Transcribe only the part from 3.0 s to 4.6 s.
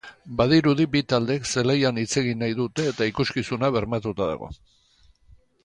ikuskizuna bermatuta dago.